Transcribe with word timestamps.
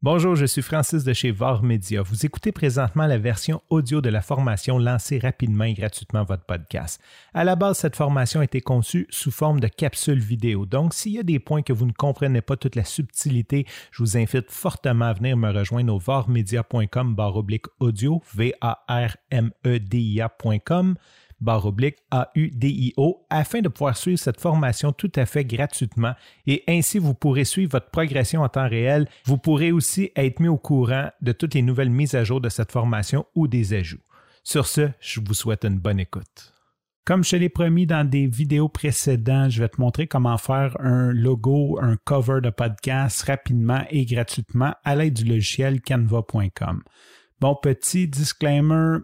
Bonjour, 0.00 0.36
je 0.36 0.46
suis 0.46 0.62
Francis 0.62 1.02
de 1.02 1.12
chez 1.12 1.32
VAR 1.32 1.64
Media. 1.64 2.02
Vous 2.02 2.24
écoutez 2.24 2.52
présentement 2.52 3.08
la 3.08 3.18
version 3.18 3.60
audio 3.68 4.00
de 4.00 4.08
la 4.08 4.22
formation 4.22 4.78
Lancez 4.78 5.18
rapidement 5.18 5.64
et 5.64 5.74
gratuitement 5.74 6.22
votre 6.22 6.44
podcast. 6.44 7.02
À 7.34 7.42
la 7.42 7.56
base, 7.56 7.78
cette 7.78 7.96
formation 7.96 8.38
a 8.38 8.44
été 8.44 8.60
conçue 8.60 9.08
sous 9.10 9.32
forme 9.32 9.58
de 9.58 9.66
capsule 9.66 10.20
vidéo. 10.20 10.66
Donc, 10.66 10.94
s'il 10.94 11.14
y 11.14 11.18
a 11.18 11.24
des 11.24 11.40
points 11.40 11.62
que 11.62 11.72
vous 11.72 11.84
ne 11.84 11.90
comprenez 11.90 12.42
pas 12.42 12.56
toute 12.56 12.76
la 12.76 12.84
subtilité, 12.84 13.66
je 13.90 14.04
vous 14.04 14.16
invite 14.16 14.52
fortement 14.52 15.06
à 15.06 15.14
venir 15.14 15.36
me 15.36 15.50
rejoindre 15.50 15.92
au 15.92 15.98
varmedia.com 15.98 17.16
audio, 17.80 18.22
V-A-R-M-E-D-I-A.com 18.36 20.94
barre 21.40 21.66
oblique 21.66 21.98
AUDIO 22.10 23.26
afin 23.30 23.60
de 23.60 23.68
pouvoir 23.68 23.96
suivre 23.96 24.18
cette 24.18 24.40
formation 24.40 24.92
tout 24.92 25.12
à 25.16 25.26
fait 25.26 25.44
gratuitement 25.44 26.14
et 26.46 26.64
ainsi 26.68 26.98
vous 26.98 27.14
pourrez 27.14 27.44
suivre 27.44 27.72
votre 27.72 27.90
progression 27.90 28.42
en 28.42 28.48
temps 28.48 28.68
réel. 28.68 29.08
Vous 29.24 29.38
pourrez 29.38 29.72
aussi 29.72 30.10
être 30.16 30.40
mis 30.40 30.48
au 30.48 30.58
courant 30.58 31.10
de 31.20 31.32
toutes 31.32 31.54
les 31.54 31.62
nouvelles 31.62 31.90
mises 31.90 32.14
à 32.14 32.24
jour 32.24 32.40
de 32.40 32.48
cette 32.48 32.72
formation 32.72 33.26
ou 33.34 33.48
des 33.48 33.74
ajouts. 33.74 33.98
Sur 34.42 34.66
ce, 34.66 34.88
je 35.00 35.20
vous 35.20 35.34
souhaite 35.34 35.64
une 35.64 35.78
bonne 35.78 36.00
écoute. 36.00 36.54
Comme 37.08 37.24
je 37.24 37.36
l'ai 37.36 37.48
promis 37.48 37.86
dans 37.86 38.06
des 38.06 38.26
vidéos 38.26 38.68
précédentes, 38.68 39.50
je 39.50 39.62
vais 39.62 39.68
te 39.70 39.80
montrer 39.80 40.06
comment 40.06 40.36
faire 40.36 40.76
un 40.78 41.10
logo, 41.10 41.78
un 41.80 41.96
cover 42.04 42.40
de 42.42 42.50
podcast 42.50 43.22
rapidement 43.22 43.82
et 43.88 44.04
gratuitement 44.04 44.74
à 44.84 44.94
l'aide 44.94 45.14
du 45.14 45.24
logiciel 45.24 45.80
canva.com. 45.80 46.82
Bon, 47.40 47.54
petit 47.54 48.08
disclaimer, 48.08 48.98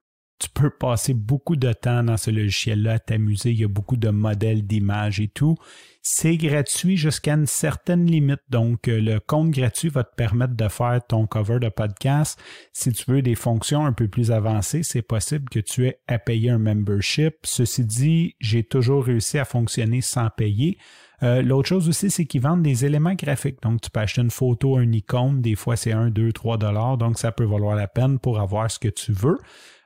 tu 0.44 0.50
peux 0.50 0.68
passer 0.68 1.14
beaucoup 1.14 1.56
de 1.56 1.72
temps 1.72 2.04
dans 2.04 2.18
ce 2.18 2.30
logiciel-là 2.30 2.94
à 2.94 2.98
t'amuser. 2.98 3.52
Il 3.52 3.60
y 3.60 3.64
a 3.64 3.68
beaucoup 3.68 3.96
de 3.96 4.10
modèles 4.10 4.66
d'images 4.66 5.18
et 5.18 5.28
tout. 5.28 5.56
C'est 6.02 6.36
gratuit 6.36 6.98
jusqu'à 6.98 7.32
une 7.32 7.46
certaine 7.46 8.04
limite. 8.04 8.42
Donc, 8.50 8.88
euh, 8.88 9.00
le 9.00 9.20
compte 9.20 9.52
gratuit 9.52 9.88
va 9.88 10.04
te 10.04 10.14
permettre 10.14 10.54
de 10.54 10.68
faire 10.68 11.00
ton 11.08 11.26
cover 11.26 11.60
de 11.60 11.70
podcast. 11.70 12.38
Si 12.74 12.92
tu 12.92 13.10
veux 13.10 13.22
des 13.22 13.36
fonctions 13.36 13.86
un 13.86 13.94
peu 13.94 14.06
plus 14.06 14.32
avancées, 14.32 14.82
c'est 14.82 15.00
possible 15.00 15.48
que 15.48 15.60
tu 15.60 15.86
aies 15.86 15.98
à 16.08 16.18
payer 16.18 16.50
un 16.50 16.58
membership. 16.58 17.36
Ceci 17.44 17.86
dit, 17.86 18.36
j'ai 18.38 18.64
toujours 18.64 19.06
réussi 19.06 19.38
à 19.38 19.46
fonctionner 19.46 20.02
sans 20.02 20.28
payer. 20.28 20.76
Euh, 21.22 21.40
l'autre 21.40 21.70
chose 21.70 21.88
aussi, 21.88 22.10
c'est 22.10 22.26
qu'ils 22.26 22.42
vendent 22.42 22.62
des 22.62 22.84
éléments 22.84 23.14
graphiques. 23.14 23.62
Donc, 23.62 23.80
tu 23.80 23.88
peux 23.88 24.00
acheter 24.00 24.20
une 24.20 24.30
photo, 24.30 24.76
un 24.76 24.92
icône. 24.92 25.40
Des 25.40 25.54
fois, 25.54 25.76
c'est 25.76 25.92
1, 25.92 26.10
2, 26.10 26.32
3 26.32 26.58
dollars. 26.58 26.98
Donc, 26.98 27.18
ça 27.18 27.32
peut 27.32 27.46
valoir 27.46 27.76
la 27.76 27.88
peine 27.88 28.18
pour 28.18 28.40
avoir 28.40 28.70
ce 28.70 28.78
que 28.78 28.88
tu 28.88 29.12
veux. 29.12 29.38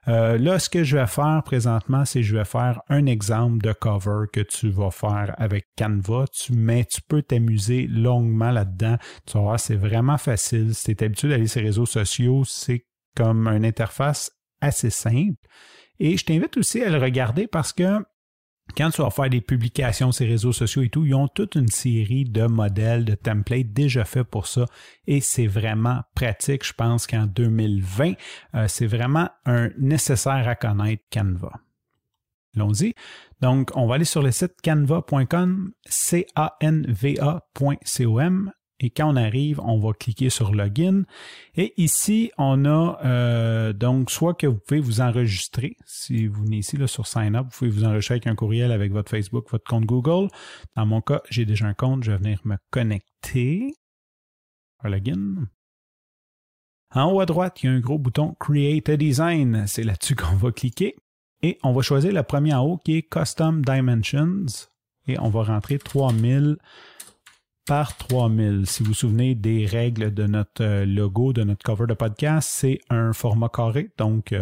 Euh, 0.08 0.38
là, 0.38 0.58
ce 0.58 0.70
que 0.70 0.84
je 0.84 0.96
vais 0.96 1.06
faire 1.06 1.42
présentement, 1.44 2.06
c'est 2.06 2.22
je 2.22 2.34
vais 2.34 2.46
faire 2.46 2.80
un 2.88 3.04
exemple 3.04 3.58
de 3.58 3.72
cover 3.72 4.24
que 4.32 4.40
tu 4.40 4.70
vas 4.70 4.90
faire 4.90 5.34
avec 5.36 5.66
Canva. 5.76 6.24
Tu, 6.32 6.54
mais 6.54 6.86
tu 6.86 7.02
peux 7.02 7.20
t'amuser 7.20 7.86
longuement 7.86 8.50
là-dedans. 8.50 8.96
Tu 9.26 9.34
vas 9.34 9.42
voir, 9.42 9.60
c'est 9.60 9.76
vraiment 9.76 10.16
facile. 10.16 10.74
Si 10.74 10.96
tu 10.96 11.04
es 11.04 11.06
habitué 11.06 11.28
d'aller 11.28 11.46
sur 11.46 11.60
les 11.60 11.66
réseaux 11.66 11.86
sociaux, 11.86 12.44
c'est 12.46 12.86
comme 13.14 13.46
une 13.48 13.66
interface 13.66 14.30
assez 14.62 14.88
simple. 14.88 15.36
Et 16.00 16.16
je 16.16 16.24
t'invite 16.24 16.56
aussi 16.56 16.82
à 16.82 16.88
le 16.88 16.98
regarder 16.98 17.46
parce 17.46 17.74
que 17.74 18.02
quand 18.76 18.90
tu 18.90 19.02
vas 19.02 19.10
faire 19.10 19.30
des 19.30 19.40
publications 19.40 20.12
sur 20.12 20.24
les 20.24 20.30
réseaux 20.32 20.52
sociaux 20.52 20.82
et 20.82 20.88
tout, 20.88 21.04
ils 21.04 21.14
ont 21.14 21.28
toute 21.28 21.54
une 21.54 21.68
série 21.68 22.24
de 22.24 22.46
modèles, 22.46 23.04
de 23.04 23.14
templates 23.14 23.72
déjà 23.72 24.04
faits 24.04 24.24
pour 24.24 24.46
ça 24.46 24.66
et 25.06 25.20
c'est 25.20 25.46
vraiment 25.46 26.02
pratique. 26.14 26.66
Je 26.66 26.72
pense 26.72 27.06
qu'en 27.06 27.26
2020, 27.26 28.12
euh, 28.54 28.68
c'est 28.68 28.86
vraiment 28.86 29.28
un 29.46 29.70
nécessaire 29.78 30.48
à 30.48 30.54
connaître 30.54 31.02
Canva. 31.10 31.52
Allons-y. 32.56 32.94
Donc, 33.40 33.70
on 33.74 33.86
va 33.86 33.96
aller 33.96 34.04
sur 34.04 34.22
le 34.22 34.30
site 34.30 34.60
canva.com, 34.62 35.72
C-A-N-V-A.com. 35.86 36.12
Et 38.80 38.90
quand 38.90 39.12
on 39.12 39.16
arrive, 39.16 39.60
on 39.60 39.78
va 39.78 39.92
cliquer 39.92 40.30
sur 40.30 40.54
Login. 40.54 41.02
Et 41.56 41.74
ici, 41.76 42.30
on 42.38 42.64
a 42.64 42.98
euh, 43.04 43.72
donc 43.72 44.10
soit 44.10 44.34
que 44.34 44.46
vous 44.46 44.58
pouvez 44.58 44.80
vous 44.80 45.00
enregistrer. 45.00 45.76
Si 45.84 46.28
vous 46.28 46.44
venez 46.44 46.58
ici 46.58 46.76
là, 46.76 46.86
sur 46.86 47.06
Sign 47.06 47.34
Up, 47.34 47.46
vous 47.50 47.58
pouvez 47.58 47.70
vous 47.70 47.84
enregistrer 47.84 48.14
avec 48.14 48.28
un 48.28 48.36
courriel 48.36 48.70
avec 48.70 48.92
votre 48.92 49.10
Facebook, 49.10 49.50
votre 49.50 49.68
compte 49.68 49.84
Google. 49.84 50.28
Dans 50.76 50.86
mon 50.86 51.00
cas, 51.00 51.22
j'ai 51.28 51.44
déjà 51.44 51.66
un 51.66 51.74
compte. 51.74 52.04
Je 52.04 52.12
vais 52.12 52.18
venir 52.18 52.40
me 52.44 52.56
connecter. 52.70 53.74
Login. 54.84 55.48
En 56.94 57.12
haut 57.12 57.20
à 57.20 57.26
droite, 57.26 57.62
il 57.62 57.66
y 57.66 57.68
a 57.68 57.72
un 57.72 57.80
gros 57.80 57.98
bouton 57.98 58.34
Create 58.38 58.88
a 58.88 58.96
Design. 58.96 59.66
C'est 59.66 59.82
là-dessus 59.82 60.14
qu'on 60.14 60.36
va 60.36 60.52
cliquer. 60.52 60.94
Et 61.42 61.58
on 61.62 61.72
va 61.72 61.82
choisir 61.82 62.12
le 62.12 62.22
premier 62.22 62.54
en 62.54 62.64
haut 62.64 62.76
qui 62.78 62.96
est 62.96 63.02
Custom 63.02 63.64
Dimensions. 63.64 64.68
Et 65.08 65.18
on 65.18 65.30
va 65.30 65.42
rentrer 65.42 65.78
3000 65.78 66.58
par 67.68 67.98
3000. 67.98 68.64
Si 68.64 68.82
vous 68.82 68.88
vous 68.88 68.94
souvenez 68.94 69.34
des 69.34 69.66
règles 69.66 70.14
de 70.14 70.26
notre 70.26 70.64
euh, 70.64 70.86
logo, 70.86 71.34
de 71.34 71.44
notre 71.44 71.62
cover 71.62 71.86
de 71.86 71.92
podcast, 71.92 72.48
c'est 72.50 72.80
un 72.88 73.12
format 73.12 73.50
carré, 73.50 73.90
donc 73.98 74.34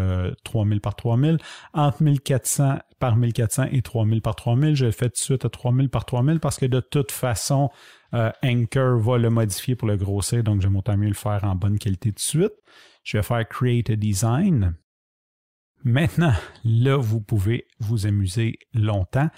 3000 0.44 0.76
euh, 0.76 0.80
par 0.80 0.94
3000, 0.94 1.38
entre 1.74 2.04
1400 2.04 2.78
par 3.00 3.16
1400 3.16 3.64
et 3.72 3.82
3000 3.82 4.22
par 4.22 4.36
3000. 4.36 4.76
Je 4.76 4.84
le 4.86 4.92
fais 4.92 5.06
tout 5.06 5.18
de 5.18 5.24
suite 5.24 5.44
à 5.44 5.48
3000 5.48 5.88
par 5.88 6.04
3000 6.04 6.38
parce 6.38 6.56
que 6.56 6.66
de 6.66 6.78
toute 6.78 7.10
façon, 7.10 7.68
euh, 8.14 8.30
Anchor 8.44 9.00
va 9.00 9.18
le 9.18 9.28
modifier 9.28 9.74
pour 9.74 9.88
le 9.88 9.96
grossir, 9.96 10.44
donc 10.44 10.60
j'aime 10.60 10.76
autant 10.76 10.96
mieux 10.96 11.08
le 11.08 11.14
faire 11.14 11.42
en 11.42 11.56
bonne 11.56 11.80
qualité 11.80 12.12
de 12.12 12.20
suite. 12.20 12.54
Je 13.02 13.18
vais 13.18 13.24
faire 13.24 13.46
Create 13.48 13.90
a 13.90 13.96
Design. 13.96 14.76
Maintenant, 15.82 16.34
là, 16.64 16.96
vous 16.96 17.20
pouvez 17.20 17.66
vous 17.80 18.06
amuser 18.06 18.60
longtemps. 18.72 19.30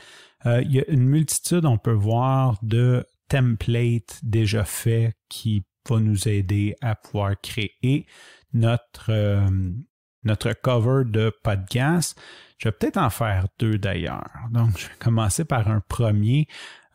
il 0.44 0.72
y 0.72 0.78
a 0.78 0.88
une 0.88 1.06
multitude, 1.06 1.64
on 1.64 1.78
peut 1.78 1.90
voir, 1.92 2.58
de 2.62 3.04
template 3.28 4.20
déjà 4.22 4.64
fait 4.64 5.14
qui 5.28 5.64
va 5.88 6.00
nous 6.00 6.28
aider 6.28 6.74
à 6.80 6.94
pouvoir 6.94 7.40
créer 7.40 8.06
notre, 8.52 9.10
euh, 9.10 9.48
notre 10.24 10.52
cover 10.52 11.04
de 11.04 11.32
podcast. 11.42 12.20
Je 12.58 12.68
vais 12.68 12.72
peut-être 12.72 12.96
en 12.96 13.10
faire 13.10 13.46
deux 13.58 13.78
d'ailleurs. 13.78 14.28
Donc, 14.50 14.78
je 14.78 14.86
vais 14.86 14.94
commencer 14.98 15.44
par 15.44 15.68
un 15.68 15.80
premier. 15.80 16.48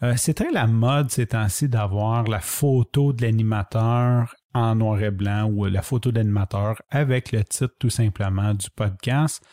Euh, 0.04 0.14
c'est 0.18 0.34
très 0.34 0.52
la 0.52 0.68
mode 0.68 1.10
ces 1.12 1.28
temps-ci 1.28 1.70
d'avoir 1.70 2.24
la 2.26 2.42
photo 2.42 3.14
de 3.14 3.22
l'animateur 3.22 4.36
en 4.54 4.76
noir 4.76 5.02
et 5.02 5.12
blanc 5.12 5.46
ou 5.46 5.66
la 5.66 5.82
photo 5.82 6.12
d'animateur 6.12 6.82
avec 6.90 7.32
le 7.32 7.44
titre 7.44 7.74
tout 7.80 7.90
simplement 7.90 8.54
du 8.54 8.70
podcast. 8.70 9.44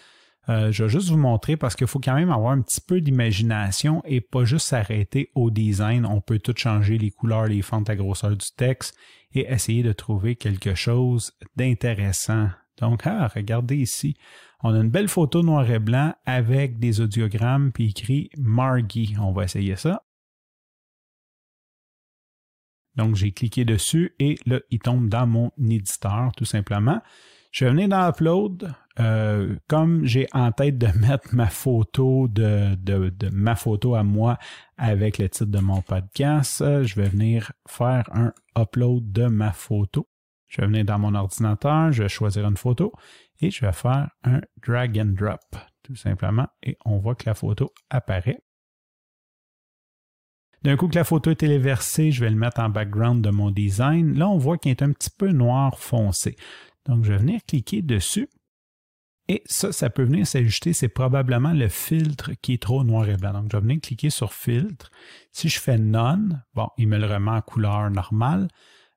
Euh, 0.51 0.73
je 0.73 0.83
vais 0.83 0.91
juste 0.91 1.11
vous 1.11 1.17
montrer 1.17 1.57
parce 1.57 1.77
qu'il 1.77 1.87
faut 1.87 2.01
quand 2.01 2.17
même 2.17 2.33
avoir 2.33 2.51
un 2.51 2.61
petit 2.61 2.81
peu 2.81 3.01
d'imagination 3.01 4.03
et 4.05 4.21
pas 4.21 4.45
juste 4.45 4.67
s'arrêter 4.67 5.31
au 5.37 5.49
design. 5.49 6.05
On 6.05 6.21
peut 6.21 6.41
tout 6.41 6.55
changer, 6.57 6.99
les 6.99 7.13
couleurs, 7.13 7.47
les 7.47 7.63
fontes, 7.63 7.89
la 7.89 7.95
grosseur 7.95 8.37
du 8.37 8.47
texte 8.57 8.97
et 9.33 9.47
essayer 9.53 9.85
de 9.85 9.93
trouver 9.93 10.35
quelque 10.35 10.75
chose 10.75 11.33
d'intéressant. 11.55 12.49
Donc, 12.79 13.03
ah, 13.07 13.29
regardez 13.29 13.77
ici. 13.77 14.17
On 14.63 14.75
a 14.75 14.79
une 14.79 14.91
belle 14.91 15.09
photo 15.09 15.43
noir 15.43 15.71
et 15.71 15.79
blanc 15.79 16.15
avec 16.27 16.81
des 16.81 17.01
audiogrammes 17.01 17.71
puis 17.71 17.91
écrit 17.91 18.31
Margie. 18.37 19.15
On 19.21 19.31
va 19.33 19.45
essayer 19.45 19.77
ça. 19.77 20.03
Donc, 22.97 23.15
j'ai 23.15 23.31
cliqué 23.31 23.65
dessus 23.65 24.17
et 24.19 24.37
là, 24.47 24.59
il 24.71 24.81
tombe 24.81 25.09
dans 25.09 25.29
mon 25.29 25.53
éditeur, 25.59 26.33
tout 26.37 26.45
simplement. 26.45 27.01
Je 27.51 27.65
vais 27.65 27.73
venir 27.73 27.89
dans 27.89 28.09
Upload. 28.09 28.73
Euh, 28.99 29.57
comme 29.67 30.05
j'ai 30.05 30.27
en 30.33 30.53
tête 30.53 30.77
de 30.77 30.89
mettre 30.99 31.35
ma 31.35 31.49
photo 31.49 32.29
de, 32.29 32.75
de, 32.75 33.29
ma 33.31 33.57
photo 33.57 33.95
à 33.95 34.03
moi 34.03 34.37
avec 34.77 35.19
le 35.19 35.29
titre 35.29 35.47
de 35.51 35.59
mon 35.59 35.81
podcast, 35.81 36.63
je 36.83 36.95
vais 36.97 37.09
venir 37.09 37.53
faire 37.67 38.09
un 38.13 38.33
upload 38.59 39.11
de 39.11 39.27
ma 39.27 39.53
photo. 39.53 40.07
Je 40.49 40.61
vais 40.61 40.67
venir 40.67 40.85
dans 40.85 40.99
mon 40.99 41.15
ordinateur, 41.15 41.93
je 41.93 42.03
vais 42.03 42.09
choisir 42.09 42.47
une 42.47 42.57
photo 42.57 42.93
et 43.41 43.51
je 43.51 43.65
vais 43.65 43.73
faire 43.73 44.11
un 44.25 44.41
drag 44.67 44.99
and 44.99 45.15
drop, 45.17 45.41
tout 45.83 45.97
simplement, 45.97 46.49
et 46.63 46.77
on 46.85 46.99
voit 46.99 47.15
que 47.15 47.25
la 47.27 47.35
photo 47.35 47.73
apparaît. 47.89 48.43
D'un 50.63 50.77
coup 50.77 50.89
que 50.89 50.97
la 50.97 51.05
photo 51.05 51.31
est 51.31 51.37
téléversée, 51.37 52.11
je 52.11 52.23
vais 52.23 52.29
le 52.29 52.37
mettre 52.37 52.61
en 52.61 52.69
background 52.69 53.25
de 53.25 53.31
mon 53.31 53.51
design. 53.51 54.19
Là, 54.19 54.29
on 54.29 54.37
voit 54.37 54.59
qu'il 54.59 54.73
est 54.73 54.83
un 54.83 54.93
petit 54.93 55.09
peu 55.17 55.31
noir 55.31 55.79
foncé. 55.79 56.37
Donc, 56.87 57.05
je 57.05 57.13
vais 57.13 57.19
venir 57.19 57.41
cliquer 57.47 57.83
dessus. 57.83 58.29
Et 59.29 59.43
ça, 59.47 59.71
ça 59.71 59.91
peut 59.91 60.03
venir 60.03 60.27
s'ajuster. 60.27 60.73
C'est 60.73 60.89
probablement 60.89 61.53
le 61.53 61.69
filtre 61.69 62.33
qui 62.43 62.55
est 62.55 62.63
trop 62.63 62.83
noir 62.83 63.09
et 63.09 63.17
blanc. 63.17 63.33
Donc, 63.33 63.51
je 63.53 63.57
vais 63.57 63.63
venir 63.63 63.81
cliquer 63.81 64.11
sur 64.11 64.33
filtre. 64.33 64.91
Si 65.31 65.49
je 65.49 65.61
fais 65.61 65.79
none, 65.79 66.43
bon, 66.55 66.69
il 66.79 66.89
me 66.89 66.99
le 66.99 67.07
remet 67.07 67.31
en 67.31 67.41
couleur 67.41 67.91
normale. 67.91 68.49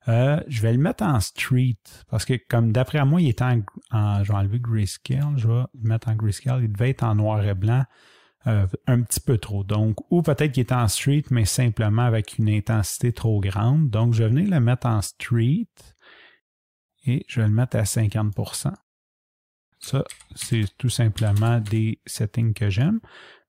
Euh, 0.07 0.41
je 0.47 0.62
vais 0.62 0.74
le 0.74 0.80
mettre 0.80 1.03
en 1.03 1.19
street 1.19 1.77
parce 2.09 2.25
que 2.25 2.33
comme 2.50 2.74
d'après 2.74 3.06
moi, 3.06 3.21
il 3.21 3.30
est 3.30 3.41
en, 3.41 3.62
en 3.91 4.24
je 4.24 4.33
vais 4.33 4.38
enlever 4.38 4.59
grayscale, 4.59 5.33
je 5.38 5.47
vais 5.47 5.63
le 5.81 5.89
mettre 5.89 6.09
en 6.09 6.15
grayscale, 6.15 6.62
il 6.63 6.71
devait 6.71 6.89
être 6.89 7.03
en 7.03 7.15
noir 7.15 7.45
et 7.45 7.53
blanc 7.53 7.85
euh, 8.47 8.68
un 8.88 9.01
petit 9.01 9.21
peu 9.21 9.38
trop. 9.38 9.63
Donc, 9.63 10.00
ou 10.12 10.21
peut-être 10.21 10.51
qu'il 10.51 10.62
est 10.62 10.74
en 10.74 10.88
street, 10.89 11.24
mais 11.31 11.45
simplement 11.45 12.01
avec 12.01 12.38
une 12.38 12.50
intensité 12.50 13.13
trop 13.13 13.39
grande. 13.39 13.89
Donc, 13.89 14.13
je 14.13 14.24
vais 14.24 14.30
venir 14.30 14.50
le 14.50 14.59
mettre 14.59 14.88
en 14.88 15.01
street 15.01 15.68
et 17.06 17.26
je 17.28 17.42
vais 17.42 17.48
le 17.48 17.54
mettre 17.54 17.78
à 17.78 17.84
50%. 17.84 18.74
Ça, 19.80 20.04
c'est 20.36 20.66
tout 20.78 20.90
simplement 20.90 21.60
des 21.60 22.00
settings 22.06 22.54
que 22.54 22.70
j'aime. 22.70 23.00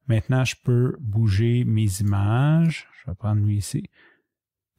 Maintenant, 0.09 0.45
je 0.45 0.56
peux 0.62 0.97
bouger 1.01 1.65
mes 1.65 2.01
images. 2.01 2.89
Je 2.93 3.11
vais 3.11 3.15
prendre 3.15 3.43
lui 3.43 3.59
ici. 3.59 3.89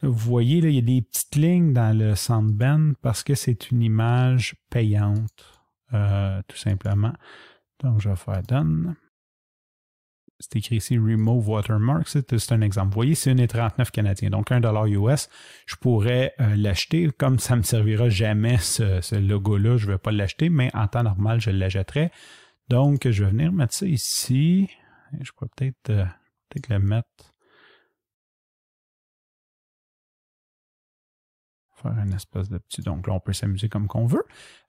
Vous 0.01 0.13
voyez, 0.13 0.61
là, 0.61 0.69
il 0.69 0.75
y 0.75 0.79
a 0.79 0.81
des 0.81 1.01
petites 1.01 1.35
lignes 1.35 1.73
dans 1.73 1.97
le 1.97 2.15
Soundband 2.15 2.93
parce 3.01 3.23
que 3.23 3.33
c'est 3.33 3.71
une 3.71 3.81
image 3.81 4.55
payante, 4.69 5.61
euh, 5.93 6.41
tout 6.47 6.57
simplement. 6.57 7.13
Donc, 7.79 8.01
je 8.01 8.09
vais 8.09 8.15
faire 8.15 8.43
Done. 8.43 8.95
C'est 10.39 10.57
écrit 10.57 10.77
ici 10.77 10.97
Remove 10.97 11.47
Watermark. 11.47 12.07
C'est 12.07 12.51
un 12.51 12.61
exemple. 12.61 12.89
Vous 12.89 12.95
voyez, 12.95 13.15
c'est 13.15 13.33
1,39 13.33 13.91
canadien, 13.91 14.29
donc 14.29 14.51
1 14.51 14.61
US. 14.87 15.29
Je 15.65 15.75
pourrais 15.75 16.33
euh, 16.41 16.55
l'acheter. 16.55 17.09
Comme 17.17 17.39
ça 17.39 17.53
ne 17.55 17.59
me 17.59 17.63
servira 17.63 18.09
jamais 18.09 18.57
ce, 18.57 19.15
logo-là, 19.15 19.77
je 19.77 19.87
ne 19.87 19.93
vais 19.93 19.97
pas 19.97 20.11
l'acheter, 20.11 20.49
mais 20.49 20.69
en 20.73 20.87
temps 20.87 21.03
normal, 21.03 21.39
je 21.39 21.51
l'achèterai. 21.51 22.11
Donc, 22.67 23.09
je 23.09 23.23
vais 23.23 23.29
venir 23.29 23.53
mettre 23.53 23.73
ça 23.73 23.85
ici. 23.85 24.69
Je 25.21 25.31
pourrais 25.31 25.49
peut-être 25.55 25.89
euh, 25.89 26.05
peut 26.49 26.61
le 26.69 26.79
mettre 26.79 27.34
un 31.87 32.11
espèce 32.11 32.49
de 32.49 32.57
petit. 32.57 32.81
Donc 32.81 33.07
là, 33.07 33.13
on 33.13 33.19
peut 33.19 33.33
s'amuser 33.33 33.69
comme 33.69 33.87
qu'on 33.87 34.05
veut. 34.05 34.23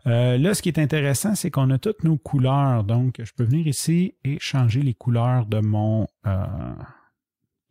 Euh, 0.06 0.38
là, 0.38 0.54
ce 0.54 0.62
qui 0.62 0.68
est 0.68 0.78
intéressant, 0.78 1.34
c'est 1.34 1.50
qu'on 1.50 1.70
a 1.70 1.78
toutes 1.78 2.04
nos 2.04 2.16
couleurs. 2.16 2.84
Donc, 2.84 3.20
je 3.22 3.32
peux 3.32 3.44
venir 3.44 3.66
ici 3.66 4.14
et 4.24 4.38
changer 4.38 4.82
les 4.82 4.94
couleurs 4.94 5.46
de 5.46 5.60
mon, 5.60 6.06
euh, 6.26 6.46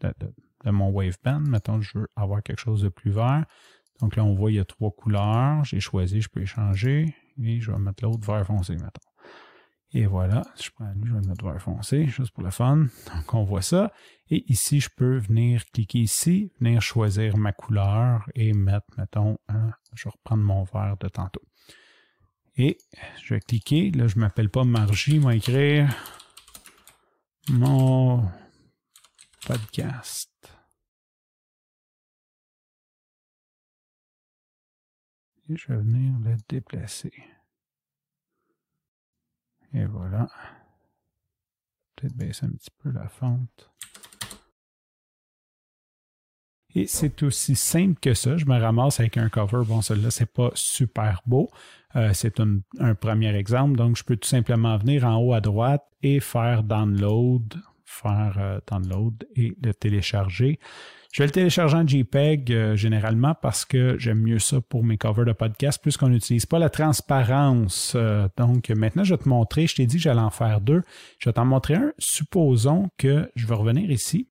de, 0.02 0.72
mon 0.72 0.90
waveband. 0.90 1.42
Mettons, 1.42 1.82
je 1.82 2.00
veux 2.00 2.08
avoir 2.16 2.44
quelque 2.44 2.60
chose 2.60 2.82
de 2.82 2.90
plus 2.90 3.12
vert. 3.12 3.46
Donc 4.02 4.16
là, 4.16 4.26
on 4.26 4.34
voit, 4.34 4.52
il 4.52 4.56
y 4.56 4.60
a 4.60 4.66
trois 4.66 4.92
couleurs. 4.92 5.64
J'ai 5.64 5.80
choisi, 5.80 6.22
je 6.22 6.30
peux 6.30 6.42
les 6.42 6.46
changer. 6.46 7.16
Et 7.42 7.62
je 7.62 7.72
vais 7.72 7.78
mettre 7.78 8.04
l'autre 8.04 8.26
vert 8.26 8.46
foncé, 8.46 8.74
mettons. 8.74 9.15
Et 9.98 10.08
voilà, 10.08 10.44
je 10.62 10.70
prends 10.72 10.92
lui, 10.92 11.08
je 11.08 11.14
vais 11.14 11.22
le 11.22 11.28
mettre 11.28 11.46
vert 11.46 11.62
foncé, 11.62 12.06
juste 12.08 12.32
pour 12.32 12.44
le 12.44 12.52
fun. 12.52 12.88
Donc, 13.16 13.34
on 13.34 13.46
voit 13.46 13.62
ça. 13.62 13.94
Et 14.30 14.44
ici, 14.52 14.82
je 14.82 14.90
peux 14.90 15.20
venir 15.20 15.66
cliquer 15.68 16.00
ici, 16.00 16.52
venir 16.60 16.82
choisir 16.82 17.38
ma 17.38 17.54
couleur 17.54 18.30
et 18.36 18.52
mettre, 18.52 18.88
mettons, 18.98 19.38
je 19.94 20.04
vais 20.04 20.10
reprendre 20.10 20.44
mon 20.44 20.66
vert 20.66 20.98
de 21.00 21.08
tantôt. 21.08 21.48
Et 22.58 22.78
je 23.24 23.36
vais 23.36 23.40
cliquer. 23.40 23.92
Là, 23.92 24.08
je 24.08 24.18
ne 24.18 24.20
m'appelle 24.20 24.50
pas 24.50 24.66
Margie, 24.66 25.18
vais 25.18 25.38
écrire 25.38 25.90
mon 27.48 28.30
podcast. 29.48 30.30
Et 35.48 35.56
je 35.56 35.68
vais 35.70 35.78
venir 35.78 36.20
le 36.20 36.36
déplacer. 36.50 37.14
Et 39.76 39.86
voilà. 39.86 40.28
Peut-être 41.96 42.16
baisser 42.16 42.46
un 42.46 42.52
petit 42.52 42.72
peu 42.82 42.92
la 42.92 43.08
fente. 43.10 43.70
Et 46.74 46.88
c'est 46.88 47.24
aussi 47.24 47.56
simple 47.56 48.00
que 48.02 48.14
ça. 48.14 48.36
Je 48.36 48.46
me 48.46 48.60
ramasse 48.60 49.00
avec 49.00 49.18
un 49.18 49.30
cover. 49.30 49.64
Bon, 49.66 49.82
celui-là, 49.82 50.12
c'est 50.12 50.32
pas 50.32 50.52
super 50.56 51.22
beau. 51.26 51.50
Euh, 51.96 52.12
c'est 52.14 52.42
un, 52.42 52.60
premier 52.96 53.34
exemple. 53.36 53.78
Donc, 53.78 53.98
je 53.98 54.04
peux 54.04 54.18
tout 54.18 54.28
simplement 54.28 54.78
venir 54.78 55.06
en 55.06 55.18
haut 55.18 55.34
à 55.34 55.40
droite 55.40 55.86
et 56.02 56.20
faire 56.20 56.64
download, 56.64 57.56
faire 57.96 58.36
euh, 58.40 58.60
download 58.70 59.26
et 59.36 59.56
le 59.62 59.74
télécharger. 59.74 60.60
Je 61.14 61.24
vais 61.24 61.28
le 61.28 61.32
télécharger 61.32 61.78
en 61.78 61.88
JPEG 61.88 62.52
euh, 62.52 62.76
généralement 62.76 63.36
parce 63.42 63.64
que 63.64 63.98
j'aime 63.98 64.20
mieux 64.20 64.40
ça 64.40 64.60
pour 64.60 64.84
mes 64.84 64.98
covers 64.98 65.24
de 65.24 65.32
podcast 65.32 65.80
puisqu'on 65.82 66.10
n'utilise 66.10 66.46
pas 66.46 66.60
la 66.60 66.70
transparence. 66.70 67.94
Euh, 67.96 68.28
donc 68.38 68.70
maintenant, 68.70 69.06
je 69.06 69.14
vais 69.14 69.24
te 69.24 69.30
montrer, 69.30 69.66
je 69.66 69.76
t'ai 69.76 69.86
dit 69.86 69.96
que 69.96 70.02
j'allais 70.02 70.20
en 70.20 70.30
faire 70.30 70.60
deux. 70.60 70.82
Je 71.20 71.30
vais 71.30 71.34
t'en 71.34 71.46
montrer 71.46 71.76
un. 71.76 71.94
Supposons 72.00 72.90
que 72.98 73.32
je 73.36 73.48
vais 73.48 73.56
revenir 73.56 73.90
ici. 73.90 74.28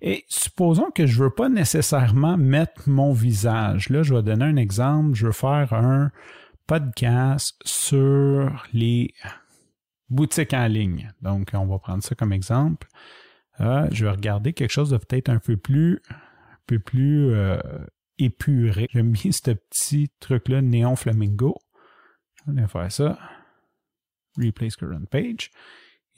Et 0.00 0.24
supposons 0.28 0.92
que 0.94 1.06
je 1.06 1.18
ne 1.18 1.24
veux 1.24 1.34
pas 1.34 1.48
nécessairement 1.48 2.36
mettre 2.36 2.88
mon 2.88 3.12
visage. 3.12 3.88
Là, 3.88 4.04
je 4.04 4.14
vais 4.14 4.22
donner 4.22 4.44
un 4.44 4.56
exemple. 4.56 5.14
Je 5.14 5.26
veux 5.26 5.32
faire 5.32 5.72
un 5.72 6.12
podcast 6.68 7.56
sur 7.64 8.64
les 8.72 9.12
boutiques 10.10 10.54
en 10.54 10.66
ligne. 10.66 11.12
Donc, 11.22 11.50
on 11.54 11.66
va 11.66 11.78
prendre 11.78 12.02
ça 12.02 12.14
comme 12.14 12.32
exemple. 12.32 12.88
Ah, 13.58 13.88
je 13.90 14.04
vais 14.04 14.10
regarder 14.10 14.52
quelque 14.52 14.70
chose 14.70 14.90
de 14.90 14.98
peut-être 14.98 15.28
un 15.28 15.38
peu 15.38 15.56
plus, 15.56 16.00
un 16.10 16.58
peu 16.66 16.78
plus 16.78 17.32
euh, 17.32 17.58
épuré. 18.18 18.88
J'aime 18.92 19.10
bien 19.10 19.32
ce 19.32 19.50
petit 19.50 20.10
truc-là, 20.20 20.62
Néon 20.62 20.96
Flamingo. 20.96 21.58
Je 22.46 22.52
vais 22.52 22.68
faire 22.68 22.92
ça. 22.92 23.18
Replace 24.36 24.76
current 24.76 25.06
page. 25.10 25.50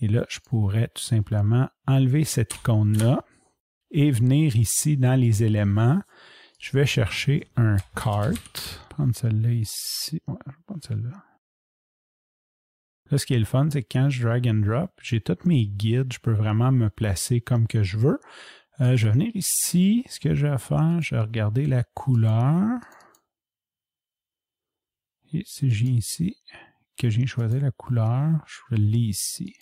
Et 0.01 0.09
là, 0.09 0.27
je 0.29 0.41
pourrais 0.41 0.89
tout 0.89 1.03
simplement 1.03 1.69
enlever 1.87 2.25
cette 2.25 2.55
icône-là 2.57 3.25
et 3.91 4.11
venir 4.11 4.57
ici 4.57 4.97
dans 4.97 5.19
les 5.19 5.43
éléments. 5.43 6.01
Je 6.59 6.73
vais 6.73 6.87
chercher 6.87 7.49
un 7.57 7.77
cart. 7.97 8.35
Prendre 8.91 9.15
celle-là 9.15 9.51
ici. 9.51 10.21
Ouais, 10.27 10.37
je 10.47 10.53
vais 10.53 10.63
prendre 10.67 10.85
celle-là. 10.85 11.30
Là, 13.11 13.19
ce 13.19 13.27
qui 13.27 13.35
est 13.35 13.39
le 13.39 13.45
fun, 13.45 13.69
c'est 13.71 13.83
que 13.83 13.89
quand 13.91 14.09
je 14.09 14.23
drag 14.23 14.49
and 14.49 14.61
drop, 14.65 14.93
j'ai 15.03 15.21
tous 15.21 15.39
mes 15.45 15.67
guides, 15.67 16.13
je 16.13 16.21
peux 16.21 16.33
vraiment 16.33 16.71
me 16.71 16.89
placer 16.89 17.41
comme 17.41 17.67
que 17.67 17.83
je 17.83 17.99
veux. 17.99 18.21
Euh, 18.81 18.97
je 18.97 19.07
vais 19.07 19.13
venir 19.13 19.31
ici. 19.35 20.05
Ce 20.09 20.21
que 20.21 20.35
je 20.35 20.47
vais 20.47 20.59
faire, 20.59 21.01
je 21.01 21.15
vais 21.15 21.21
regarder 21.21 21.67
la 21.67 21.83
couleur. 21.83 22.79
Et 25.33 25.43
si 25.45 25.71
j'ai 25.71 25.87
ici, 25.87 26.37
que 26.97 27.11
j'ai 27.11 27.27
choisi 27.27 27.59
la 27.59 27.71
couleur, 27.73 28.45
je 28.47 28.77
lis 28.77 29.09
ici. 29.09 29.55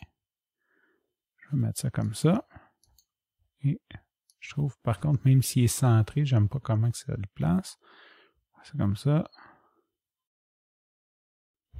Je 1.39 1.51
vais 1.51 1.63
mettre 1.63 1.81
ça 1.81 1.91
comme 1.91 2.15
ça. 2.15 2.47
Et 3.63 3.81
je 4.41 4.51
trouve, 4.51 4.77
par 4.83 5.01
contre, 5.01 5.21
même 5.25 5.43
s'il 5.43 5.65
est 5.65 5.69
centré, 5.69 6.25
j'aime 6.25 6.49
pas 6.49 6.61
comment 6.61 6.91
que 6.91 6.99
ça 6.99 7.15
le 7.17 7.27
place. 7.35 7.79
C'est 8.63 8.77
comme 8.77 8.97
ça. 8.97 9.29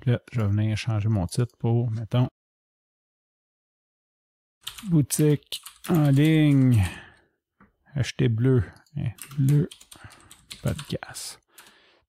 Là, 0.07 0.21
je 0.33 0.41
vais 0.41 0.47
venir 0.47 0.77
changer 0.77 1.09
mon 1.09 1.27
titre 1.27 1.55
pour, 1.59 1.91
mettons, 1.91 2.29
boutique 4.89 5.61
en 5.89 6.11
ligne, 6.11 6.83
acheter 7.95 8.29
bleu, 8.29 8.65
hein, 8.97 9.11
bleu 9.37 9.69
podcast. 10.63 11.41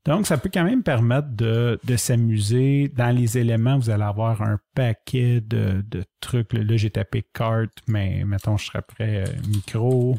Donc, 0.06 0.26
ça 0.26 0.38
peut 0.38 0.50
quand 0.52 0.64
même 0.64 0.82
permettre 0.82 1.30
de, 1.32 1.78
s'amuser. 1.98 2.88
Dans 2.90 3.16
les 3.16 3.38
éléments, 3.38 3.78
vous 3.78 3.90
allez 3.90 4.04
avoir 4.04 4.42
un 4.42 4.60
paquet 4.74 5.42
de, 5.42 5.84
trucs. 6.20 6.54
Là, 6.54 6.78
j'ai 6.78 6.90
tapé 6.90 7.24
carte, 7.34 7.78
mais 7.88 8.24
mettons, 8.24 8.58
je 8.58 8.66
serais 8.66 8.82
prêt 8.82 9.24
euh, 9.28 9.42
micro, 9.48 10.18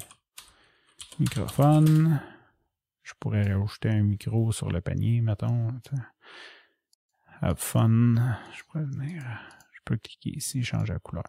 microphone. 1.19 2.21
Je 3.03 3.15
pourrais 3.19 3.53
rajouter 3.53 3.89
un 3.89 4.03
micro 4.03 4.53
sur 4.53 4.71
le 4.71 4.81
panier, 4.81 5.21
mettons 5.21 5.69
have 7.41 7.59
fun. 7.59 8.15
Je 8.53 8.63
peux 8.73 8.85
venir, 8.85 9.23
je 9.73 9.81
peux 9.85 9.97
cliquer 9.97 10.37
ici, 10.37 10.63
changer 10.63 10.93
la 10.93 10.99
couleur. 10.99 11.25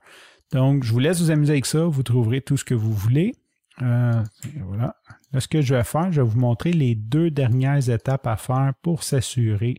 Donc, 0.51 0.83
je 0.83 0.91
vous 0.91 0.99
laisse 0.99 1.21
vous 1.21 1.31
amuser 1.31 1.53
avec 1.53 1.65
ça. 1.65 1.85
Vous 1.85 2.03
trouverez 2.03 2.41
tout 2.41 2.57
ce 2.57 2.65
que 2.65 2.73
vous 2.73 2.93
voulez. 2.93 3.33
Euh, 3.81 4.21
voilà. 4.65 4.95
Là, 5.31 5.39
ce 5.39 5.47
que 5.47 5.61
je 5.61 5.75
vais 5.75 5.83
faire, 5.83 6.11
je 6.11 6.21
vais 6.21 6.27
vous 6.27 6.39
montrer 6.39 6.73
les 6.73 6.95
deux 6.95 7.31
dernières 7.31 7.89
étapes 7.89 8.27
à 8.27 8.35
faire 8.35 8.73
pour 8.81 9.03
s'assurer, 9.03 9.77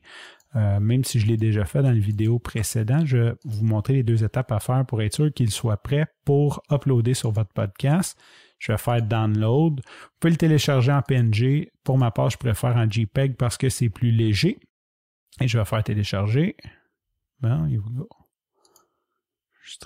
euh, 0.56 0.80
même 0.80 1.04
si 1.04 1.18
je 1.18 1.26
l'ai 1.26 1.36
déjà 1.36 1.64
fait 1.64 1.82
dans 1.82 1.90
la 1.90 1.98
vidéo 1.98 2.38
précédente, 2.38 3.06
je 3.06 3.16
vais 3.16 3.34
vous 3.44 3.64
montrer 3.64 3.94
les 3.94 4.02
deux 4.02 4.24
étapes 4.24 4.52
à 4.52 4.60
faire 4.60 4.84
pour 4.86 5.00
être 5.02 5.14
sûr 5.14 5.32
qu'il 5.32 5.50
soit 5.50 5.78
prêt 5.78 6.06
pour 6.24 6.62
uploader 6.70 7.14
sur 7.14 7.30
votre 7.30 7.52
podcast. 7.52 8.18
Je 8.58 8.72
vais 8.72 8.78
faire 8.78 9.02
download. 9.02 9.80
Vous 9.80 10.10
pouvez 10.20 10.30
le 10.30 10.36
télécharger 10.36 10.92
en 10.92 11.02
PNG. 11.02 11.72
Pour 11.82 11.98
ma 11.98 12.10
part, 12.10 12.30
je 12.30 12.36
préfère 12.36 12.76
en 12.76 12.88
JPEG 12.88 13.36
parce 13.36 13.56
que 13.56 13.68
c'est 13.68 13.88
plus 13.88 14.12
léger. 14.12 14.58
Et 15.40 15.48
je 15.48 15.58
vais 15.58 15.64
faire 15.64 15.82
télécharger. 15.82 16.56
Bon, 17.40 17.66
il 17.66 17.80
go. 17.80 18.08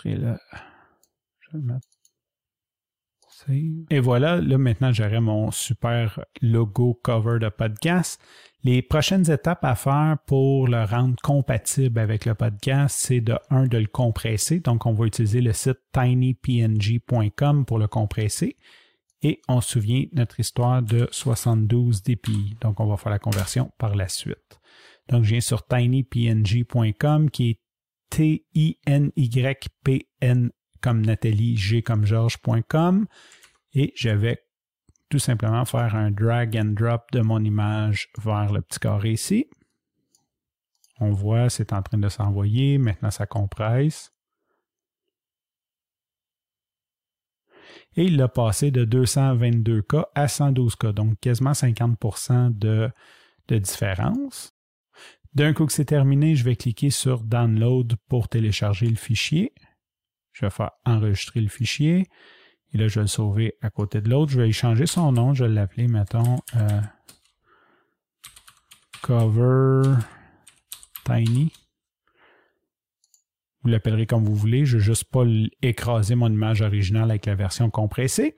là. 0.04 0.38
Je 1.40 1.56
vais 1.56 1.62
mettre 1.62 1.88
Et 3.90 4.00
voilà, 4.00 4.40
là 4.40 4.58
maintenant 4.58 4.92
j'aurai 4.92 5.20
mon 5.20 5.50
super 5.50 6.20
logo 6.42 6.98
cover 7.02 7.38
de 7.38 7.48
podcast. 7.48 8.20
Les 8.64 8.82
prochaines 8.82 9.30
étapes 9.30 9.64
à 9.64 9.76
faire 9.76 10.16
pour 10.26 10.66
le 10.66 10.84
rendre 10.84 11.16
compatible 11.22 12.00
avec 12.00 12.24
le 12.24 12.34
podcast, 12.34 12.96
c'est 12.98 13.20
de 13.20 13.38
un 13.50 13.66
de 13.66 13.78
le 13.78 13.86
compresser. 13.86 14.58
Donc 14.60 14.86
on 14.86 14.92
va 14.92 15.06
utiliser 15.06 15.40
le 15.40 15.52
site 15.52 15.78
tinypng.com 15.92 17.64
pour 17.64 17.78
le 17.78 17.86
compresser. 17.86 18.56
Et 19.22 19.40
on 19.48 19.60
se 19.60 19.72
souvient 19.72 20.04
notre 20.12 20.40
histoire 20.40 20.82
de 20.82 21.08
72 21.10 22.02
dpi. 22.02 22.56
Donc 22.60 22.80
on 22.80 22.86
va 22.86 22.96
faire 22.96 23.12
la 23.12 23.18
conversion 23.18 23.70
par 23.78 23.94
la 23.94 24.08
suite. 24.08 24.60
Donc, 25.08 25.24
je 25.24 25.30
viens 25.30 25.40
sur 25.40 25.66
tinypng.com 25.66 27.30
qui 27.30 27.50
est 27.50 27.60
T-I-N-Y-P-N 28.10 28.80
comme 30.80 31.04
Nathalie, 31.04 31.56
G 31.56 31.82
comme 31.82 32.04
Georges.com 32.04 33.06
et 33.72 33.92
je 33.96 34.10
vais 34.10 34.42
tout 35.08 35.18
simplement 35.18 35.64
faire 35.64 35.94
un 35.94 36.10
drag 36.10 36.56
and 36.56 36.74
drop 36.74 37.10
de 37.12 37.20
mon 37.20 37.42
image 37.42 38.08
vers 38.18 38.52
le 38.52 38.62
petit 38.62 38.78
carré 38.78 39.12
ici. 39.12 39.46
On 40.98 41.10
voit, 41.10 41.50
c'est 41.50 41.72
en 41.72 41.82
train 41.82 41.98
de 41.98 42.08
s'envoyer. 42.08 42.78
Maintenant, 42.78 43.10
ça 43.10 43.26
compresse. 43.26 44.16
et 47.96 48.04
il 48.04 48.16
l'a 48.16 48.28
passé 48.28 48.70
de 48.70 48.84
222K 48.84 50.04
à 50.14 50.26
112K, 50.26 50.92
donc 50.92 51.18
quasiment 51.20 51.54
50 51.54 51.98
de, 52.52 52.90
de 53.48 53.58
différence. 53.58 54.55
D'un 55.36 55.52
coup 55.52 55.66
que 55.66 55.72
c'est 55.74 55.84
terminé, 55.84 56.34
je 56.34 56.44
vais 56.44 56.56
cliquer 56.56 56.88
sur 56.88 57.20
Download 57.20 57.94
pour 58.08 58.26
télécharger 58.26 58.86
le 58.86 58.96
fichier. 58.96 59.52
Je 60.32 60.46
vais 60.46 60.50
faire 60.50 60.70
enregistrer 60.86 61.42
le 61.42 61.48
fichier. 61.48 62.06
Et 62.72 62.78
là, 62.78 62.88
je 62.88 62.94
vais 62.94 63.02
le 63.02 63.06
sauver 63.06 63.54
à 63.60 63.68
côté 63.68 64.00
de 64.00 64.08
l'autre. 64.08 64.32
Je 64.32 64.40
vais 64.40 64.48
y 64.48 64.54
changer 64.54 64.86
son 64.86 65.12
nom. 65.12 65.34
Je 65.34 65.44
vais 65.44 65.50
l'appeler, 65.50 65.88
mettons, 65.88 66.38
euh, 66.56 66.80
Cover 69.02 69.82
Tiny. 71.04 71.52
Vous 73.60 73.68
l'appellerez 73.68 74.06
comme 74.06 74.24
vous 74.24 74.34
voulez. 74.34 74.64
Je 74.64 74.76
ne 74.76 74.80
vais 74.80 74.86
juste 74.86 75.04
pas 75.04 75.24
écraser 75.60 76.14
mon 76.14 76.32
image 76.32 76.62
originale 76.62 77.10
avec 77.10 77.26
la 77.26 77.34
version 77.34 77.68
compressée. 77.68 78.36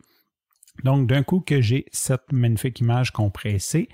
Donc, 0.83 1.07
d'un 1.07 1.23
coup 1.23 1.39
que 1.39 1.61
j'ai 1.61 1.85
cette 1.93 2.33
magnifique 2.33 2.81
image 2.81 3.13
compressée, 3.13 3.89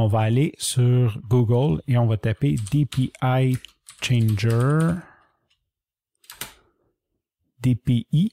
on 0.00 0.06
va 0.06 0.20
aller 0.20 0.54
sur 0.56 1.20
Google 1.28 1.82
et 1.86 1.98
on 1.98 2.06
va 2.06 2.16
taper 2.16 2.56
DPI 2.72 3.58
Changer. 4.00 4.94
DPI 7.60 8.32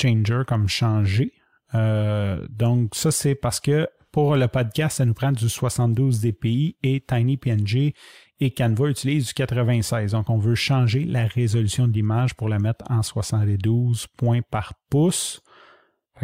Changer 0.00 0.42
comme 0.46 0.66
changer. 0.68 1.32
Euh, 1.74 2.44
donc, 2.50 2.96
ça, 2.96 3.12
c'est 3.12 3.36
parce 3.36 3.60
que 3.60 3.88
pour 4.10 4.34
le 4.34 4.48
podcast, 4.48 4.96
ça 4.96 5.04
nous 5.04 5.14
prend 5.14 5.30
du 5.30 5.48
72 5.48 6.20
dpi 6.20 6.76
et 6.82 7.00
TinyPNG 7.00 7.94
et 8.40 8.50
Canva 8.50 8.88
utilise 8.88 9.28
du 9.28 9.34
96. 9.34 10.12
Donc, 10.12 10.30
on 10.30 10.38
veut 10.38 10.56
changer 10.56 11.04
la 11.04 11.26
résolution 11.26 11.86
de 11.86 11.92
l'image 11.92 12.34
pour 12.34 12.48
la 12.48 12.58
mettre 12.58 12.84
en 12.90 13.04
72 13.04 14.08
points 14.16 14.42
par 14.42 14.74
pouce. 14.90 15.42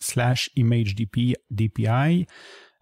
slash 0.00 0.50
image 0.56 0.94
DPI. 0.94 2.26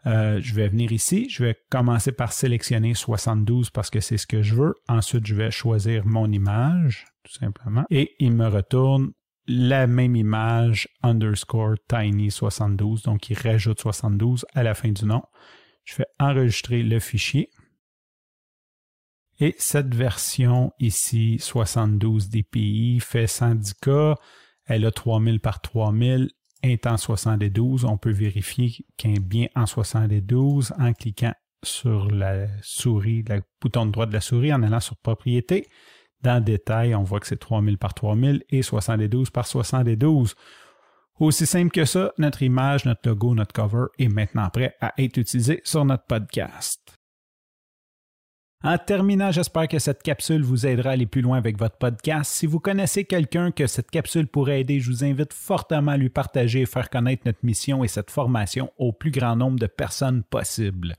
Euh, 0.06 0.40
je 0.40 0.54
vais 0.54 0.68
venir 0.68 0.92
ici, 0.92 1.28
je 1.28 1.42
vais 1.42 1.56
commencer 1.68 2.12
par 2.12 2.32
sélectionner 2.32 2.94
72 2.94 3.70
parce 3.70 3.90
que 3.90 4.00
c'est 4.00 4.18
ce 4.18 4.26
que 4.26 4.40
je 4.40 4.54
veux. 4.54 4.75
Ensuite, 4.88 5.26
je 5.26 5.35
vais 5.35 5.50
choisir 5.50 6.06
mon 6.06 6.30
image, 6.30 7.06
tout 7.25 7.32
simplement. 7.32 7.85
Et 7.90 8.14
il 8.20 8.32
me 8.32 8.46
retourne 8.46 9.11
la 9.49 9.87
même 9.87 10.14
image 10.14 10.88
underscore 11.02 11.75
tiny 11.88 12.30
72. 12.30 13.02
Donc, 13.02 13.30
il 13.30 13.38
rajoute 13.38 13.80
72 13.80 14.46
à 14.54 14.62
la 14.62 14.75
fin 14.75 14.90
du 14.90 15.04
nom. 15.04 15.23
Je 15.87 15.97
vais 15.97 16.07
enregistrer 16.19 16.83
le 16.83 17.00
fichier. 17.00 17.49
Et 19.38 19.55
cette 19.59 19.95
version 19.95 20.73
ici, 20.78 21.38
72 21.38 22.28
dpi, 22.28 23.00
fait 23.00 23.26
110K. 23.26 24.16
Elle 24.66 24.85
a 24.85 24.90
3000 24.90 25.40
par 25.40 25.62
3000 25.62 26.31
est 26.62 26.87
en 26.87 26.97
72. 26.97 27.85
On 27.85 27.97
peut 27.97 28.11
vérifier 28.11 28.87
est 29.05 29.21
bien 29.21 29.47
en 29.55 29.66
72 29.66 30.73
en 30.78 30.93
cliquant 30.93 31.35
sur 31.62 32.11
la 32.11 32.47
souris, 32.62 33.25
le 33.28 33.43
bouton 33.61 33.87
de 33.87 33.93
droite 33.93 34.11
de 34.11 34.14
la 34.14 34.21
souris, 34.21 34.52
en 34.52 34.62
allant 34.62 34.81
sur 34.81 34.97
Propriété. 34.97 35.69
Dans 36.23 36.43
Détail, 36.43 36.95
on 36.95 37.02
voit 37.02 37.21
que 37.21 37.26
c'est 37.26 37.37
3000 37.37 37.78
par 37.78 37.95
3000 37.95 38.43
et 38.49 38.62
72 38.62 39.31
par 39.31 39.47
72. 39.47 40.35
Aussi 41.18 41.46
simple 41.46 41.70
que 41.70 41.87
ça, 41.87 42.12
notre 42.18 42.42
image, 42.42 42.85
notre 42.85 43.08
logo, 43.08 43.35
notre 43.35 43.54
cover 43.54 43.87
est 43.99 44.08
maintenant 44.08 44.50
prêt 44.50 44.76
à 44.80 44.92
être 44.99 45.16
utilisé 45.16 45.62
sur 45.64 45.85
notre 45.85 46.04
podcast. 46.04 46.80
En 48.62 48.78
terminant, 48.78 49.30
j'espère 49.30 49.68
que 49.68 49.78
cette 49.78 50.02
capsule 50.02 50.42
vous 50.42 50.66
aidera 50.66 50.90
à 50.90 50.92
aller 50.94 51.06
plus 51.06 51.20
loin 51.20 51.38
avec 51.38 51.58
votre 51.58 51.76
podcast. 51.76 52.32
Si 52.32 52.46
vous 52.46 52.58
connaissez 52.58 53.04
quelqu'un 53.04 53.50
que 53.50 53.66
cette 53.66 53.90
capsule 53.90 54.26
pourrait 54.26 54.62
aider, 54.62 54.80
je 54.80 54.90
vous 54.90 55.04
invite 55.04 55.32
fortement 55.32 55.92
à 55.92 55.96
lui 55.96 56.08
partager 56.08 56.62
et 56.62 56.66
faire 56.66 56.90
connaître 56.90 57.23
notre 57.26 57.44
mission 57.44 57.85
et 57.85 57.88
cette 57.88 58.11
formation 58.11 58.73
au 58.76 58.92
plus 58.92 59.11
grand 59.11 59.37
nombre 59.37 59.58
de 59.58 59.66
personnes 59.66 60.23
possible. 60.23 60.96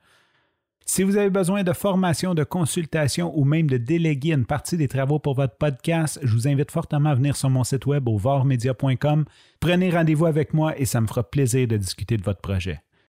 Si 0.89 1.03
vous 1.03 1.17
avez 1.17 1.29
besoin 1.29 1.63
de 1.63 1.73
formation, 1.73 2.33
de 2.33 2.45
consultation 2.45 3.37
ou 3.37 3.43
même 3.43 3.69
de 3.69 3.75
déléguer 3.75 4.31
une 4.31 4.45
partie 4.45 4.77
des 4.77 4.87
travaux 4.87 5.19
pour 5.19 5.35
votre 5.35 5.57
podcast, 5.57 6.17
je 6.23 6.33
vous 6.33 6.47
invite 6.47 6.71
fortement 6.71 7.09
à 7.09 7.15
venir 7.15 7.35
sur 7.35 7.49
mon 7.49 7.65
site 7.65 7.85
web 7.85 8.07
au 8.07 8.17
vormedia.com. 8.17 9.25
Prenez 9.59 9.89
rendez-vous 9.89 10.25
avec 10.25 10.53
moi 10.53 10.79
et 10.79 10.85
ça 10.85 11.01
me 11.01 11.07
fera 11.07 11.29
plaisir 11.29 11.67
de 11.67 11.75
discuter 11.75 12.15
de 12.15 12.23
votre 12.23 12.39
projet. 12.39 12.79